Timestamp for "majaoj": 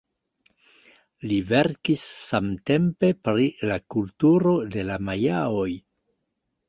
5.11-5.69